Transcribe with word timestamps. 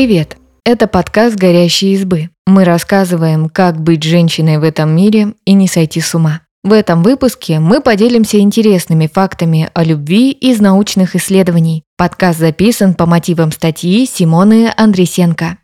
Привет! 0.00 0.38
Это 0.64 0.86
подкаст 0.86 1.36
«Горящие 1.36 1.92
избы». 1.92 2.30
Мы 2.46 2.64
рассказываем, 2.64 3.50
как 3.50 3.78
быть 3.78 4.02
женщиной 4.02 4.56
в 4.56 4.62
этом 4.62 4.96
мире 4.96 5.34
и 5.44 5.52
не 5.52 5.68
сойти 5.68 6.00
с 6.00 6.14
ума. 6.14 6.40
В 6.64 6.72
этом 6.72 7.02
выпуске 7.02 7.58
мы 7.60 7.82
поделимся 7.82 8.38
интересными 8.38 9.10
фактами 9.12 9.68
о 9.74 9.84
любви 9.84 10.30
из 10.30 10.58
научных 10.58 11.16
исследований. 11.16 11.82
Подкаст 11.98 12.38
записан 12.38 12.94
по 12.94 13.04
мотивам 13.04 13.52
статьи 13.52 14.06
Симоны 14.06 14.72
Андресенко. 14.74 15.58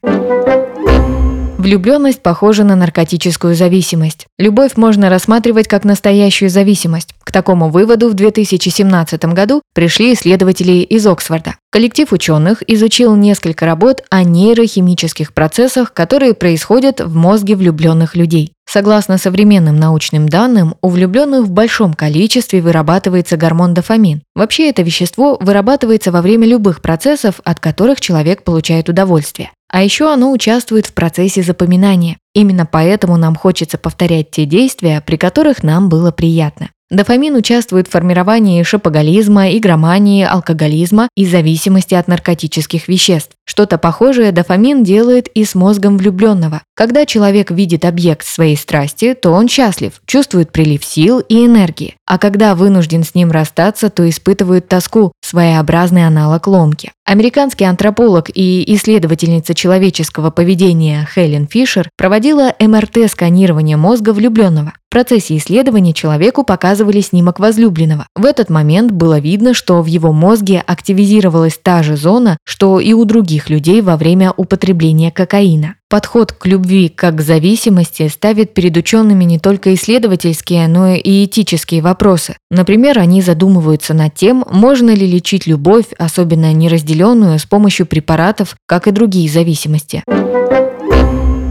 Влюбленность 1.58 2.22
похожа 2.22 2.64
на 2.64 2.76
наркотическую 2.76 3.54
зависимость. 3.54 4.26
Любовь 4.38 4.76
можно 4.76 5.08
рассматривать 5.08 5.68
как 5.68 5.84
настоящую 5.84 6.50
зависимость. 6.50 7.14
К 7.24 7.32
такому 7.32 7.70
выводу 7.70 8.10
в 8.10 8.14
2017 8.14 9.24
году 9.26 9.62
пришли 9.74 10.12
исследователи 10.12 10.72
из 10.82 11.06
Оксфорда. 11.06 11.56
Коллектив 11.72 12.12
ученых 12.12 12.62
изучил 12.66 13.16
несколько 13.16 13.64
работ 13.64 14.02
о 14.10 14.22
нейрохимических 14.22 15.32
процессах, 15.32 15.94
которые 15.94 16.34
происходят 16.34 17.00
в 17.00 17.14
мозге 17.14 17.56
влюбленных 17.56 18.16
людей. 18.16 18.52
Согласно 18.68 19.16
современным 19.16 19.76
научным 19.76 20.28
данным, 20.28 20.74
у 20.82 20.88
влюбленных 20.88 21.44
в 21.44 21.50
большом 21.50 21.94
количестве 21.94 22.60
вырабатывается 22.60 23.38
гормон 23.38 23.72
дофамин. 23.72 24.22
Вообще 24.34 24.68
это 24.68 24.82
вещество 24.82 25.38
вырабатывается 25.40 26.12
во 26.12 26.20
время 26.20 26.46
любых 26.46 26.82
процессов, 26.82 27.40
от 27.44 27.60
которых 27.60 28.00
человек 28.00 28.42
получает 28.42 28.88
удовольствие. 28.90 29.52
А 29.68 29.82
еще 29.82 30.12
оно 30.12 30.30
участвует 30.30 30.86
в 30.86 30.92
процессе 30.92 31.42
запоминания. 31.42 32.18
Именно 32.34 32.66
поэтому 32.66 33.16
нам 33.16 33.34
хочется 33.34 33.78
повторять 33.78 34.30
те 34.30 34.44
действия, 34.44 35.02
при 35.04 35.16
которых 35.16 35.62
нам 35.62 35.88
было 35.88 36.12
приятно. 36.12 36.70
Дофамин 36.88 37.34
участвует 37.34 37.88
в 37.88 37.90
формировании 37.90 38.62
шопоголизма, 38.62 39.50
игромании, 39.56 40.24
алкоголизма 40.24 41.08
и 41.16 41.26
зависимости 41.26 41.94
от 41.94 42.06
наркотических 42.06 42.86
веществ. 42.86 43.35
Что-то 43.48 43.78
похожее 43.78 44.32
дофамин 44.32 44.82
делает 44.82 45.28
и 45.28 45.44
с 45.44 45.54
мозгом 45.54 45.98
влюбленного. 45.98 46.62
Когда 46.74 47.06
человек 47.06 47.50
видит 47.52 47.84
объект 47.84 48.26
своей 48.26 48.56
страсти, 48.56 49.14
то 49.14 49.30
он 49.30 49.48
счастлив, 49.48 50.02
чувствует 50.04 50.50
прилив 50.50 50.84
сил 50.84 51.20
и 51.20 51.46
энергии. 51.46 51.94
А 52.06 52.18
когда 52.18 52.54
вынужден 52.54 53.04
с 53.04 53.14
ним 53.14 53.30
расстаться, 53.30 53.88
то 53.88 54.08
испытывает 54.08 54.68
тоску, 54.68 55.12
своеобразный 55.24 56.06
аналог 56.06 56.46
ломки. 56.48 56.92
Американский 57.04 57.64
антрополог 57.64 58.30
и 58.34 58.64
исследовательница 58.74 59.54
человеческого 59.54 60.30
поведения 60.30 61.08
Хелен 61.14 61.46
Фишер 61.46 61.88
проводила 61.96 62.52
МРТ-сканирование 62.58 63.76
мозга 63.76 64.12
влюбленного. 64.12 64.72
В 64.88 64.90
процессе 64.90 65.36
исследования 65.36 65.92
человеку 65.92 66.42
показывали 66.42 67.00
снимок 67.00 67.38
возлюбленного. 67.38 68.06
В 68.16 68.24
этот 68.24 68.50
момент 68.50 68.90
было 68.90 69.20
видно, 69.20 69.52
что 69.52 69.82
в 69.82 69.86
его 69.86 70.12
мозге 70.12 70.64
активизировалась 70.66 71.60
та 71.62 71.82
же 71.82 71.96
зона, 71.96 72.38
что 72.44 72.80
и 72.80 72.92
у 72.92 73.04
других 73.04 73.35
людей 73.48 73.82
во 73.82 73.96
время 73.96 74.32
употребления 74.36 75.10
кокаина. 75.10 75.76
Подход 75.88 76.32
к 76.32 76.46
любви 76.46 76.88
как 76.88 77.16
к 77.16 77.20
зависимости 77.20 78.08
ставит 78.08 78.54
перед 78.54 78.76
учеными 78.76 79.24
не 79.24 79.38
только 79.38 79.72
исследовательские, 79.74 80.66
но 80.66 80.94
и 80.94 81.24
этические 81.24 81.82
вопросы. 81.82 82.36
Например, 82.50 82.98
они 82.98 83.22
задумываются 83.22 83.94
над 83.94 84.14
тем, 84.14 84.44
можно 84.50 84.90
ли 84.90 85.06
лечить 85.06 85.46
любовь, 85.46 85.86
особенно 85.98 86.52
неразделенную, 86.52 87.38
с 87.38 87.44
помощью 87.44 87.86
препаратов, 87.86 88.56
как 88.66 88.88
и 88.88 88.90
другие 88.90 89.30
зависимости. 89.30 90.02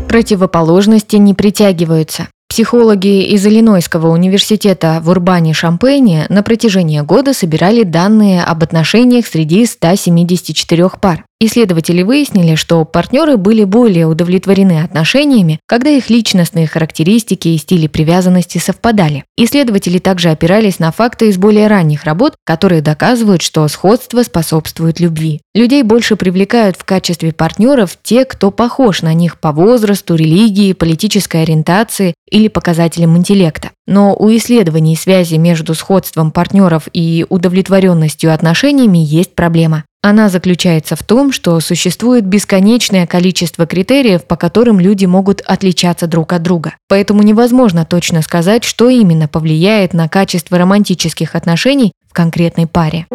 Противоположности 0.10 1.16
не 1.16 1.34
притягиваются. 1.34 2.28
Психологи 2.56 3.24
из 3.34 3.46
Иллинойского 3.46 4.08
университета 4.08 5.02
в 5.04 5.10
Урбане-Шампейне 5.10 6.28
на 6.30 6.42
протяжении 6.42 7.02
года 7.02 7.34
собирали 7.34 7.84
данные 7.84 8.44
об 8.44 8.64
отношениях 8.64 9.28
среди 9.28 9.66
174 9.66 10.90
пар. 11.02 11.26
Исследователи 11.42 12.02
выяснили, 12.02 12.56
что 12.56 12.86
партнеры 12.86 13.36
были 13.36 13.66
более 13.66 14.08
удовлетворены 14.08 14.82
отношениями, 14.82 15.60
когда 15.68 15.90
их 15.90 16.10
личностные 16.10 16.66
характеристики 16.66 17.50
и 17.50 17.58
стили 17.58 17.88
привязанности 17.88 18.58
совпадали. 18.58 19.26
Исследователи 19.36 19.98
также 19.98 20.30
опирались 20.30 20.80
на 20.80 20.94
факты 20.94 21.28
из 21.28 21.38
более 21.38 21.68
ранних 21.68 22.06
работ, 22.06 22.36
которые 22.46 22.82
доказывают, 22.82 23.42
что 23.42 23.68
сходство 23.68 24.24
способствует 24.24 25.02
любви. 25.02 25.42
Людей 25.54 25.84
больше 25.84 26.16
привлекают 26.16 26.78
в 26.78 26.86
качестве 26.86 27.34
партнеров 27.34 27.98
те, 28.02 28.24
кто 28.24 28.50
похож 28.50 29.02
на 29.02 29.14
них 29.14 29.38
по 29.38 29.52
возрасту, 29.52 30.16
религии, 30.16 30.72
политической 30.72 31.44
ориентации 31.44 32.14
или 32.32 32.48
показателям 32.48 33.18
интеллекта. 33.18 33.72
Но 33.88 34.16
у 34.16 34.30
исследований 34.36 34.96
связи 34.96 35.36
между 35.36 35.76
сходством 35.76 36.32
партнеров 36.32 36.88
и 36.94 37.26
удовлетворенностью 37.30 38.34
отношениями 38.34 39.00
есть 39.00 39.36
проблема. 39.36 39.84
Она 40.08 40.30
заключается 40.30 40.96
в 40.96 41.02
том, 41.02 41.32
что 41.32 41.60
существует 41.60 42.28
бесконечное 42.28 43.08
количество 43.08 43.66
критериев, 43.66 44.24
по 44.24 44.36
которым 44.36 44.80
люди 44.80 45.08
могут 45.08 45.42
отличаться 45.42 46.06
друг 46.06 46.32
от 46.34 46.44
друга. 46.44 46.76
Поэтому 46.88 47.24
невозможно 47.24 47.86
точно 47.86 48.22
сказать, 48.22 48.64
что 48.64 48.88
именно 48.88 49.28
повлияет 49.28 49.96
на 49.96 50.08
качество 50.08 50.60
романтических 50.60 51.34
отношений 51.34 51.92
в 52.08 52.14
конкретной 52.14 52.68
паре. 52.68 53.08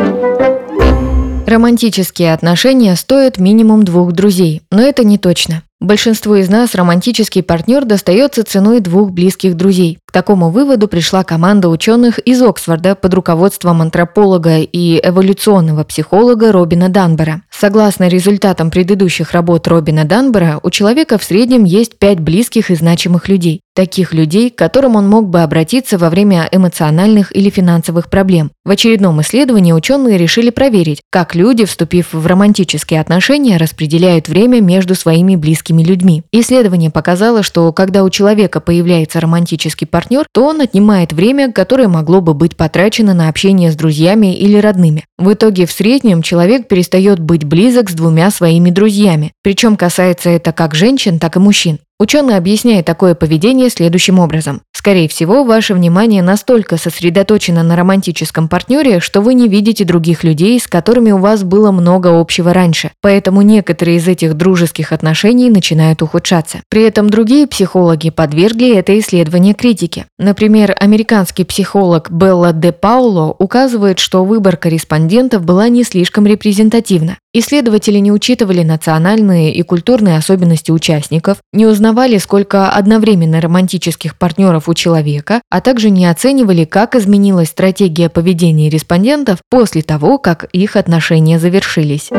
Романтические 1.46 2.34
отношения 2.34 2.96
стоят 2.96 3.38
минимум 3.38 3.84
двух 3.84 4.10
друзей, 4.10 4.62
но 4.72 4.82
это 4.82 5.04
не 5.04 5.16
точно. 5.16 5.62
Большинству 5.80 6.34
из 6.34 6.50
нас 6.50 6.74
романтический 6.74 7.42
партнер 7.42 7.86
достается 7.86 8.44
ценой 8.44 8.80
двух 8.80 9.12
близких 9.12 9.56
друзей. 9.56 9.96
К 10.04 10.12
такому 10.12 10.50
выводу 10.50 10.88
пришла 10.88 11.24
команда 11.24 11.70
ученых 11.70 12.18
из 12.18 12.42
Оксфорда 12.42 12.94
под 12.94 13.14
руководством 13.14 13.80
антрополога 13.80 14.58
и 14.58 15.00
эволюционного 15.02 15.84
психолога 15.84 16.52
Робина 16.52 16.90
Данбера. 16.90 17.44
Согласно 17.50 18.08
результатам 18.08 18.70
предыдущих 18.70 19.32
работ 19.32 19.66
Робина 19.69 20.04
Данбера, 20.04 20.60
у 20.62 20.69
человека 20.69 21.16
в 21.16 21.24
среднем 21.24 21.64
есть 21.64 21.98
пять 21.98 22.20
близких 22.20 22.70
и 22.70 22.74
значимых 22.74 23.28
людей. 23.28 23.62
Таких 23.80 24.12
людей, 24.12 24.50
к 24.50 24.58
которым 24.58 24.96
он 24.96 25.08
мог 25.08 25.30
бы 25.30 25.41
обратиться 25.41 25.96
во 25.96 26.10
время 26.10 26.46
эмоциональных 26.52 27.34
или 27.34 27.48
финансовых 27.48 28.10
проблем. 28.10 28.50
В 28.62 28.70
очередном 28.70 29.22
исследовании 29.22 29.72
ученые 29.72 30.18
решили 30.18 30.50
проверить, 30.50 31.00
как 31.08 31.34
люди, 31.34 31.64
вступив 31.64 32.12
в 32.12 32.26
романтические 32.26 33.00
отношения, 33.00 33.56
распределяют 33.56 34.28
время 34.28 34.60
между 34.60 34.94
своими 34.94 35.34
близкими 35.34 35.82
людьми. 35.82 36.24
Исследование 36.30 36.90
показало, 36.90 37.42
что 37.42 37.72
когда 37.72 38.04
у 38.04 38.10
человека 38.10 38.60
появляется 38.60 39.19
романтический 39.19 39.86
партнер, 39.86 40.26
то 40.30 40.44
он 40.44 40.60
отнимает 40.60 41.14
время, 41.14 41.50
которое 41.50 41.88
могло 41.88 42.20
бы 42.20 42.34
быть 42.34 42.58
потрачено 42.58 43.14
на 43.14 43.30
общение 43.30 43.72
с 43.72 43.76
друзьями 43.76 44.36
или 44.36 44.58
родными. 44.58 45.06
В 45.16 45.32
итоге 45.32 45.64
в 45.64 45.72
среднем 45.72 46.20
человек 46.20 46.69
перестает 46.69 47.19
быть 47.19 47.44
близок 47.44 47.88
с 47.88 47.94
двумя 47.94 48.30
своими 48.30 48.70
друзьями. 48.70 49.32
Причем 49.42 49.78
касается 49.78 50.28
это 50.28 50.52
как 50.52 50.74
женщин, 50.74 51.19
так 51.19 51.36
и 51.36 51.38
мужчин. 51.38 51.78
Ученый 52.00 52.38
объясняет 52.38 52.87
такое 52.87 53.15
поведение 53.15 53.69
следующим 53.69 54.21
образом. 54.21 54.62
Скорее 54.72 55.06
всего, 55.06 55.44
ваше 55.44 55.75
внимание 55.75 56.22
настолько 56.22 56.78
сосредоточено 56.78 57.62
на 57.62 57.77
романтическом 57.77 58.49
партнере, 58.49 59.00
что 59.00 59.21
вы 59.21 59.34
не 59.34 59.49
видите 59.49 59.84
других 59.84 60.25
людей, 60.25 60.59
с 60.59 60.66
которыми 60.66 61.11
у 61.11 61.19
вас 61.19 61.44
было 61.44 61.71
много 61.71 62.19
общего 62.19 62.55
раньше. 62.55 62.91
Поэтому 63.03 63.43
некоторые 63.43 63.99
из 63.99 64.09
этих 64.09 64.33
дружеских 64.33 64.93
отношений 64.93 65.50
начинают 65.50 66.00
ухудшаться. 66.00 66.61
При 66.71 66.84
этом 66.84 67.11
другие 67.11 67.47
психологи 67.47 68.09
подвергли 68.09 68.75
это 68.75 68.99
исследование 68.99 69.53
критике. 69.53 70.06
Например, 70.19 70.75
американский 70.81 71.44
психолог 71.44 72.11
Белла 72.11 72.55
де 72.55 72.72
Пауло 72.72 73.37
указывает, 73.38 73.99
что 73.99 74.25
выборка 74.25 74.71
респондентов 74.71 75.44
была 75.44 75.69
не 75.69 75.84
слишком 75.84 76.27
репрезентативна. 76.27 77.19
Исследователи 77.32 77.98
не 77.98 78.10
учитывали 78.10 78.64
национальные 78.64 79.54
и 79.54 79.62
культурные 79.62 80.16
особенности 80.16 80.72
участников, 80.72 81.38
не 81.52 81.64
узнавали, 81.64 82.18
сколько 82.18 82.70
одновременно 82.70 83.41
романтических 83.41 84.18
партнеров 84.18 84.68
у 84.68 84.74
человека, 84.74 85.40
а 85.48 85.60
также 85.60 85.90
не 85.90 86.06
оценивали, 86.06 86.64
как 86.64 86.96
изменилась 86.96 87.50
стратегия 87.50 88.08
поведения 88.08 88.69
респондентов 88.69 89.38
после 89.49 89.82
того, 89.82 90.19
как 90.19 90.43
их 90.52 90.75
отношения 90.75 91.38
завершились. 91.38 92.10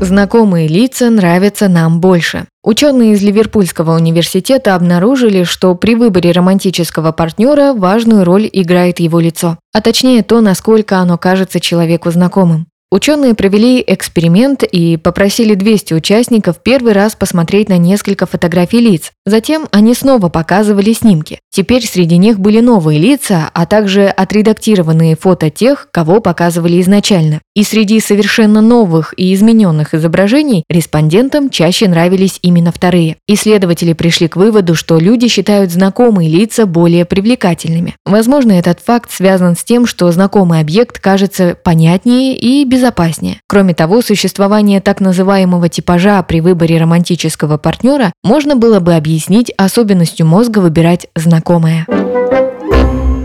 Знакомые 0.00 0.68
лица 0.68 1.10
нравятся 1.10 1.66
нам 1.68 1.98
больше. 1.98 2.46
Ученые 2.62 3.14
из 3.14 3.22
Ливерпульского 3.22 3.96
университета 3.96 4.76
обнаружили, 4.76 5.42
что 5.42 5.74
при 5.74 5.96
выборе 5.96 6.30
романтического 6.30 7.10
партнера 7.10 7.72
важную 7.72 8.22
роль 8.22 8.48
играет 8.52 9.00
его 9.00 9.18
лицо, 9.18 9.58
а 9.72 9.80
точнее 9.80 10.22
то, 10.22 10.40
насколько 10.40 10.98
оно 10.98 11.18
кажется 11.18 11.58
человеку 11.58 12.12
знакомым. 12.12 12.68
Ученые 12.94 13.34
провели 13.34 13.82
эксперимент 13.84 14.62
и 14.62 14.96
попросили 14.96 15.54
200 15.54 15.94
участников 15.94 16.62
первый 16.62 16.92
раз 16.92 17.16
посмотреть 17.16 17.68
на 17.68 17.76
несколько 17.76 18.24
фотографий 18.24 18.78
лиц. 18.78 19.10
Затем 19.26 19.66
они 19.72 19.94
снова 19.94 20.28
показывали 20.28 20.92
снимки. 20.92 21.40
Теперь 21.50 21.84
среди 21.84 22.18
них 22.18 22.38
были 22.38 22.60
новые 22.60 23.00
лица, 23.00 23.50
а 23.52 23.66
также 23.66 24.06
отредактированные 24.06 25.16
фото 25.16 25.50
тех, 25.50 25.88
кого 25.90 26.20
показывали 26.20 26.80
изначально. 26.80 27.40
И 27.56 27.64
среди 27.64 27.98
совершенно 27.98 28.60
новых 28.60 29.12
и 29.16 29.34
измененных 29.34 29.94
изображений 29.94 30.64
респондентам 30.68 31.50
чаще 31.50 31.88
нравились 31.88 32.38
именно 32.42 32.70
вторые. 32.70 33.16
Исследователи 33.26 33.92
пришли 33.92 34.28
к 34.28 34.36
выводу, 34.36 34.76
что 34.76 34.98
люди 34.98 35.26
считают 35.26 35.72
знакомые 35.72 36.28
лица 36.28 36.66
более 36.66 37.04
привлекательными. 37.04 37.96
Возможно, 38.04 38.52
этот 38.52 38.80
факт 38.80 39.10
связан 39.10 39.56
с 39.56 39.64
тем, 39.64 39.86
что 39.86 40.10
знакомый 40.12 40.60
объект 40.60 41.00
кажется 41.00 41.56
понятнее 41.60 42.36
и 42.36 42.64
безопаснее. 42.64 42.83
Кроме 43.46 43.74
того, 43.74 44.02
существование 44.02 44.80
так 44.80 45.00
называемого 45.00 45.68
типажа 45.68 46.22
при 46.22 46.40
выборе 46.40 46.78
романтического 46.78 47.56
партнера 47.58 48.12
можно 48.22 48.56
было 48.56 48.80
бы 48.80 48.94
объяснить 48.94 49.52
особенностью 49.56 50.26
мозга 50.26 50.58
выбирать 50.58 51.06
знакомое. 51.14 51.86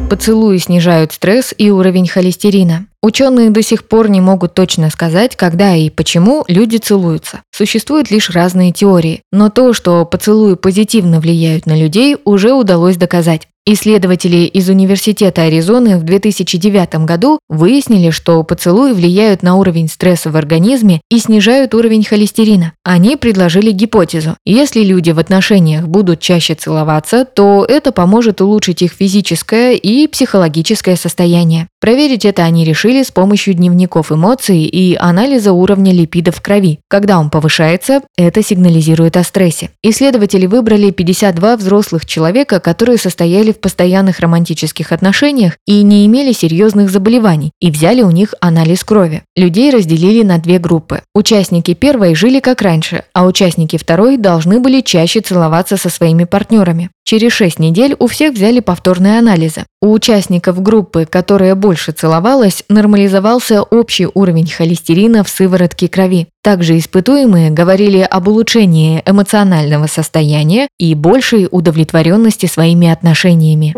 Поцелуи 0.10 0.58
снижают 0.58 1.12
стресс 1.12 1.54
и 1.56 1.70
уровень 1.70 2.08
холестерина. 2.08 2.88
Ученые 3.04 3.52
до 3.52 3.62
сих 3.62 3.88
пор 3.88 4.10
не 4.10 4.22
могут 4.22 4.56
точно 4.56 4.90
сказать, 4.90 5.36
когда 5.36 5.76
и 5.76 5.92
почему 5.92 6.44
люди 6.48 6.78
целуются. 6.78 7.44
Существуют 7.52 8.10
лишь 8.10 8.32
разные 8.32 8.72
теории, 8.72 9.22
но 9.32 9.50
то, 9.50 9.72
что 9.72 10.04
поцелуи 10.06 10.56
позитивно 10.56 11.20
влияют 11.20 11.68
на 11.68 11.78
людей, 11.78 12.18
уже 12.26 12.54
удалось 12.54 12.98
доказать. 12.98 13.48
Исследователи 13.72 14.48
из 14.48 14.68
Университета 14.68 15.44
Аризоны 15.44 16.00
в 16.00 16.04
2009 16.04 17.06
году 17.06 17.38
выяснили, 17.50 18.10
что 18.10 18.42
поцелуи 18.42 18.94
влияют 18.94 19.44
на 19.44 19.58
уровень 19.58 19.88
стресса 19.88 20.32
в 20.32 20.38
организме 20.38 21.02
и 21.12 21.20
снижают 21.20 21.76
уровень 21.76 22.04
холестерина. 22.04 22.74
Они 22.84 23.16
предложили 23.16 23.70
гипотезу. 23.70 24.36
Если 24.44 24.84
люди 24.84 25.12
в 25.12 25.20
отношениях 25.20 25.88
будут 25.88 26.20
чаще 26.20 26.56
целоваться, 26.56 27.26
то 27.26 27.64
это 27.64 27.92
поможет 27.92 28.42
улучшить 28.42 28.82
их 28.82 28.94
физическое 28.94 29.76
и 29.76 30.08
психологическое 30.08 30.96
состояние. 30.96 31.68
Проверить 31.80 32.26
это 32.26 32.46
они 32.46 32.66
решили 32.66 33.04
с 33.04 33.12
помощью 33.12 33.54
дневников 33.54 34.12
эмоций 34.12 34.64
и 34.64 34.96
анализа 34.96 35.54
уровня 35.54 35.94
липидов 35.94 36.38
в 36.38 36.42
крови. 36.42 36.80
Когда 36.88 37.20
он 37.20 37.30
повышается, 37.30 38.02
это 38.18 38.42
сигнализирует 38.42 39.16
о 39.16 39.24
стрессе. 39.24 39.70
Исследователи 39.84 40.48
выбрали 40.48 40.90
52 40.90 41.58
взрослых 41.58 42.08
человека, 42.08 42.60
которые 42.60 42.98
состояли 42.98 43.52
в 43.52 43.59
постоянных 43.62 44.20
романтических 44.20 44.92
отношениях 44.92 45.58
и 45.66 45.84
не 45.84 46.06
имели 46.06 46.32
серьезных 46.32 46.90
заболеваний, 46.90 47.52
и 47.60 47.72
взяли 47.72 48.02
у 48.02 48.12
них 48.12 48.34
анализ 48.42 48.84
крови. 48.84 49.24
Людей 49.36 49.72
разделили 49.72 50.24
на 50.24 50.38
две 50.38 50.60
группы. 50.60 51.02
Участники 51.14 51.74
первой 51.74 52.16
жили 52.16 52.40
как 52.40 52.62
раньше, 52.62 53.04
а 53.14 53.26
участники 53.26 53.78
второй 53.78 54.18
должны 54.18 54.60
были 54.60 54.82
чаще 54.82 55.22
целоваться 55.22 55.78
со 55.78 55.90
своими 55.90 56.24
партнерами. 56.24 56.90
Через 57.10 57.32
6 57.32 57.58
недель 57.58 57.96
у 57.98 58.06
всех 58.06 58.36
взяли 58.36 58.60
повторные 58.60 59.18
анализы. 59.18 59.66
У 59.82 59.92
участников 59.94 60.62
группы, 60.62 61.08
которая 61.10 61.56
больше 61.56 61.92
целовалась, 61.92 62.64
нормализовался 62.70 63.64
общий 63.64 64.08
уровень 64.14 64.46
холестерина 64.46 65.24
в 65.24 65.30
сыворотке 65.30 65.88
крови. 65.88 66.28
Также 66.44 66.78
испытуемые 66.78 67.50
говорили 67.50 68.02
об 68.02 68.28
улучшении 68.28 69.02
эмоционального 69.08 69.88
состояния 69.88 70.68
и 70.78 70.94
большей 70.94 71.48
удовлетворенности 71.50 72.46
своими 72.46 72.88
отношениями. 72.88 73.74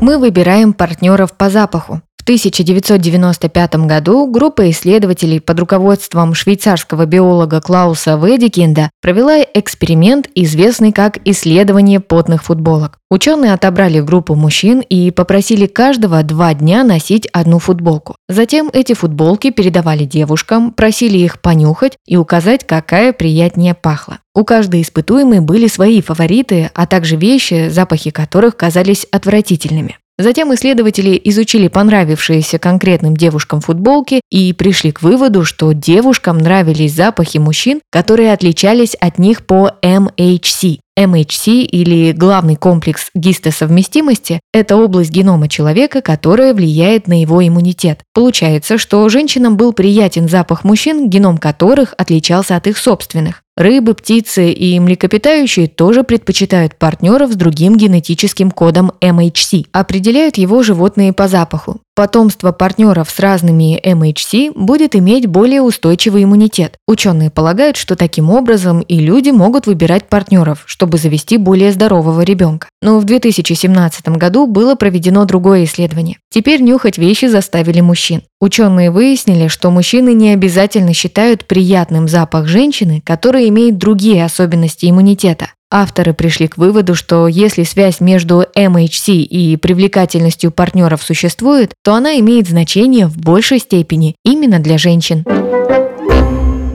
Мы 0.00 0.18
выбираем 0.18 0.74
партнеров 0.74 1.36
по 1.36 1.50
запаху. 1.50 2.00
В 2.22 2.24
1995 2.24 3.74
году 3.86 4.28
группа 4.30 4.70
исследователей 4.70 5.40
под 5.40 5.58
руководством 5.58 6.34
швейцарского 6.34 7.04
биолога 7.04 7.60
Клауса 7.60 8.14
Ведикинда 8.14 8.90
провела 9.00 9.40
эксперимент, 9.42 10.28
известный 10.36 10.92
как 10.92 11.18
исследование 11.24 11.98
потных 11.98 12.44
футболок. 12.44 13.00
Ученые 13.10 13.52
отобрали 13.52 13.98
группу 13.98 14.36
мужчин 14.36 14.84
и 14.88 15.10
попросили 15.10 15.66
каждого 15.66 16.22
два 16.22 16.54
дня 16.54 16.84
носить 16.84 17.26
одну 17.32 17.58
футболку. 17.58 18.14
Затем 18.28 18.70
эти 18.72 18.92
футболки 18.92 19.50
передавали 19.50 20.04
девушкам, 20.04 20.70
просили 20.70 21.18
их 21.18 21.40
понюхать 21.40 21.96
и 22.06 22.16
указать, 22.16 22.64
какая 22.64 23.12
приятнее 23.12 23.74
пахла. 23.74 24.20
У 24.32 24.44
каждой 24.44 24.82
испытуемой 24.82 25.40
были 25.40 25.66
свои 25.66 26.00
фавориты, 26.00 26.70
а 26.72 26.86
также 26.86 27.16
вещи, 27.16 27.68
запахи 27.68 28.10
которых 28.12 28.56
казались 28.56 29.08
отвратительными. 29.10 29.98
Затем 30.18 30.54
исследователи 30.54 31.20
изучили 31.24 31.68
понравившиеся 31.68 32.58
конкретным 32.58 33.16
девушкам 33.16 33.60
футболки 33.60 34.20
и 34.30 34.52
пришли 34.52 34.92
к 34.92 35.02
выводу, 35.02 35.44
что 35.44 35.72
девушкам 35.72 36.38
нравились 36.38 36.94
запахи 36.94 37.38
мужчин, 37.38 37.80
которые 37.90 38.32
отличались 38.32 38.94
от 38.94 39.18
них 39.18 39.46
по 39.46 39.72
MHC. 39.82 40.80
MHC 40.98 41.62
или 41.62 42.12
главный 42.12 42.56
комплекс 42.56 43.10
гистосовместимости– 43.14 44.40
это 44.52 44.76
область 44.76 45.10
генома 45.10 45.48
человека, 45.48 46.02
которая 46.02 46.52
влияет 46.52 47.08
на 47.08 47.20
его 47.20 47.46
иммунитет. 47.46 48.00
Получается, 48.12 48.76
что 48.76 49.08
женщинам 49.08 49.56
был 49.56 49.72
приятен 49.72 50.28
запах 50.28 50.64
мужчин, 50.64 51.08
геном 51.08 51.38
которых 51.38 51.94
отличался 51.96 52.56
от 52.56 52.66
их 52.66 52.76
собственных. 52.76 53.42
Рыбы, 53.56 53.92
птицы 53.94 54.50
и 54.50 54.80
млекопитающие 54.80 55.68
тоже 55.68 56.04
предпочитают 56.04 56.76
партнеров 56.76 57.32
с 57.32 57.36
другим 57.36 57.76
генетическим 57.76 58.50
кодом 58.50 58.92
MHC. 59.02 59.66
Определяют 59.72 60.38
его 60.38 60.62
животные 60.62 61.12
по 61.12 61.28
запаху. 61.28 61.80
Потомство 61.94 62.52
партнеров 62.52 63.10
с 63.10 63.18
разными 63.20 63.78
MHC 63.84 64.52
будет 64.54 64.96
иметь 64.96 65.26
более 65.26 65.60
устойчивый 65.60 66.24
иммунитет. 66.24 66.78
Ученые 66.88 67.30
полагают, 67.30 67.76
что 67.76 67.96
таким 67.96 68.30
образом 68.30 68.80
и 68.80 68.98
люди 68.98 69.28
могут 69.28 69.66
выбирать 69.66 70.08
партнеров, 70.08 70.62
чтобы 70.64 70.96
завести 70.96 71.36
более 71.36 71.70
здорового 71.70 72.22
ребенка. 72.22 72.68
Но 72.80 72.98
в 72.98 73.04
2017 73.04 74.08
году 74.08 74.46
было 74.46 74.74
проведено 74.74 75.26
другое 75.26 75.64
исследование. 75.64 76.16
Теперь 76.30 76.62
нюхать 76.62 76.96
вещи 76.96 77.26
заставили 77.26 77.82
мужчин. 77.82 78.22
Ученые 78.40 78.90
выяснили, 78.90 79.48
что 79.48 79.70
мужчины 79.70 80.14
не 80.14 80.30
обязательно 80.30 80.94
считают 80.94 81.44
приятным 81.44 82.08
запах 82.08 82.46
женщины, 82.46 83.02
которая 83.04 83.48
имеет 83.48 83.76
другие 83.76 84.24
особенности 84.24 84.88
иммунитета. 84.88 85.50
Авторы 85.74 86.12
пришли 86.12 86.48
к 86.48 86.58
выводу, 86.58 86.94
что 86.94 87.26
если 87.26 87.62
связь 87.62 88.00
между 88.00 88.44
MHC 88.54 89.22
и 89.22 89.56
привлекательностью 89.56 90.52
партнеров 90.52 91.02
существует, 91.02 91.72
то 91.82 91.94
она 91.94 92.18
имеет 92.18 92.46
значение 92.46 93.06
в 93.06 93.16
большей 93.16 93.58
степени 93.58 94.14
именно 94.22 94.58
для 94.58 94.76
женщин. 94.76 95.24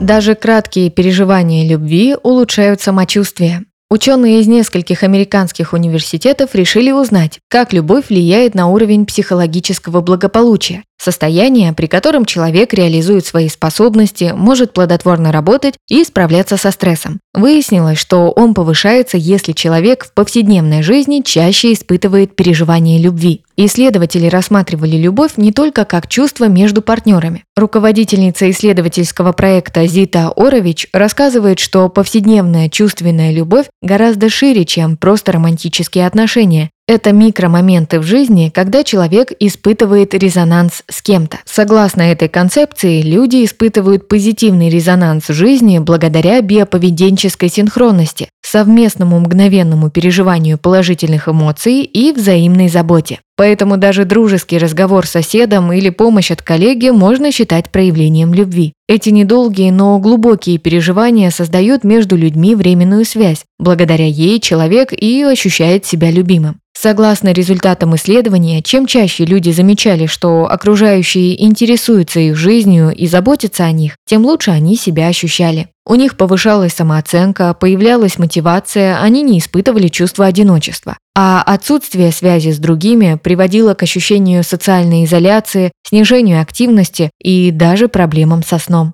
Даже 0.00 0.34
краткие 0.34 0.90
переживания 0.90 1.68
любви 1.68 2.16
улучшают 2.20 2.80
самочувствие. 2.80 3.62
Ученые 3.88 4.40
из 4.40 4.48
нескольких 4.48 5.04
американских 5.04 5.74
университетов 5.74 6.56
решили 6.56 6.90
узнать, 6.90 7.38
как 7.48 7.72
любовь 7.72 8.08
влияет 8.08 8.56
на 8.56 8.66
уровень 8.66 9.06
психологического 9.06 10.00
благополучия. 10.00 10.82
Состояние, 11.00 11.72
при 11.72 11.86
котором 11.86 12.24
человек 12.24 12.74
реализует 12.74 13.24
свои 13.24 13.48
способности, 13.48 14.32
может 14.34 14.72
плодотворно 14.72 15.30
работать 15.30 15.74
и 15.88 16.02
справляться 16.02 16.56
со 16.56 16.72
стрессом. 16.72 17.20
Выяснилось, 17.34 17.98
что 17.98 18.32
он 18.32 18.52
повышается, 18.52 19.16
если 19.16 19.52
человек 19.52 20.06
в 20.06 20.12
повседневной 20.12 20.82
жизни 20.82 21.22
чаще 21.24 21.72
испытывает 21.72 22.34
переживание 22.34 22.98
любви. 22.98 23.42
Исследователи 23.56 24.26
рассматривали 24.26 24.96
любовь 24.96 25.32
не 25.36 25.52
только 25.52 25.84
как 25.84 26.08
чувство 26.08 26.48
между 26.48 26.82
партнерами. 26.82 27.44
Руководительница 27.56 28.50
исследовательского 28.50 29.32
проекта 29.32 29.86
Зита 29.86 30.32
Орович 30.34 30.88
рассказывает, 30.92 31.60
что 31.60 31.88
повседневная 31.88 32.68
чувственная 32.68 33.32
любовь 33.32 33.66
гораздо 33.82 34.28
шире, 34.28 34.64
чем 34.64 34.96
просто 34.96 35.32
романтические 35.32 36.06
отношения, 36.06 36.70
это 36.88 37.12
микромоменты 37.12 38.00
в 38.00 38.02
жизни, 38.02 38.50
когда 38.52 38.82
человек 38.82 39.30
испытывает 39.38 40.14
резонанс 40.14 40.82
с 40.90 41.02
кем-то. 41.02 41.38
Согласно 41.44 42.00
этой 42.00 42.28
концепции, 42.28 43.02
люди 43.02 43.44
испытывают 43.44 44.08
позитивный 44.08 44.70
резонанс 44.70 45.28
в 45.28 45.34
жизни 45.34 45.78
благодаря 45.78 46.40
биоповеденческой 46.40 47.50
синхронности, 47.50 48.30
совместному 48.42 49.20
мгновенному 49.20 49.90
переживанию 49.90 50.56
положительных 50.56 51.28
эмоций 51.28 51.82
и 51.82 52.12
взаимной 52.12 52.70
заботе. 52.70 53.20
Поэтому 53.36 53.76
даже 53.76 54.06
дружеский 54.06 54.58
разговор 54.58 55.06
с 55.06 55.10
соседом 55.10 55.72
или 55.72 55.90
помощь 55.90 56.30
от 56.30 56.40
коллеги 56.40 56.88
можно 56.88 57.30
считать 57.30 57.70
проявлением 57.70 58.32
любви. 58.32 58.72
Эти 58.88 59.10
недолгие, 59.10 59.70
но 59.70 59.98
глубокие 59.98 60.56
переживания 60.56 61.30
создают 61.30 61.84
между 61.84 62.16
людьми 62.16 62.54
временную 62.54 63.04
связь. 63.04 63.44
Благодаря 63.58 64.06
ей 64.06 64.40
человек 64.40 64.92
и 64.92 65.22
ощущает 65.22 65.84
себя 65.84 66.10
любимым. 66.10 66.58
Согласно 66.80 67.32
результатам 67.32 67.96
исследования, 67.96 68.62
чем 68.62 68.86
чаще 68.86 69.24
люди 69.24 69.50
замечали, 69.50 70.06
что 70.06 70.48
окружающие 70.48 71.44
интересуются 71.44 72.20
их 72.20 72.36
жизнью 72.36 72.94
и 72.94 73.08
заботятся 73.08 73.64
о 73.64 73.72
них, 73.72 73.96
тем 74.06 74.24
лучше 74.24 74.52
они 74.52 74.76
себя 74.76 75.08
ощущали. 75.08 75.70
У 75.84 75.96
них 75.96 76.16
повышалась 76.16 76.74
самооценка, 76.74 77.52
появлялась 77.54 78.16
мотивация, 78.16 79.02
они 79.02 79.22
не 79.22 79.40
испытывали 79.40 79.88
чувство 79.88 80.26
одиночества. 80.26 80.96
А 81.16 81.42
отсутствие 81.42 82.12
связи 82.12 82.52
с 82.52 82.58
другими 82.58 83.18
приводило 83.20 83.74
к 83.74 83.82
ощущению 83.82 84.44
социальной 84.44 85.04
изоляции, 85.04 85.72
снижению 85.84 86.40
активности 86.40 87.10
и 87.20 87.50
даже 87.50 87.88
проблемам 87.88 88.44
со 88.44 88.60
сном. 88.60 88.92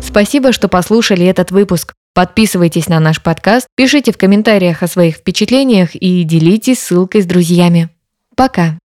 Спасибо, 0.00 0.52
что 0.52 0.68
послушали 0.68 1.26
этот 1.26 1.50
выпуск. 1.50 1.92
Подписывайтесь 2.12 2.88
на 2.88 2.98
наш 2.98 3.22
подкаст, 3.22 3.66
пишите 3.76 4.12
в 4.12 4.18
комментариях 4.18 4.82
о 4.82 4.88
своих 4.88 5.16
впечатлениях 5.16 5.94
и 5.94 6.24
делитесь 6.24 6.80
ссылкой 6.80 7.22
с 7.22 7.26
друзьями. 7.26 7.88
Пока! 8.36 8.78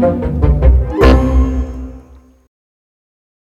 thank 0.00 0.44
you 0.44 0.49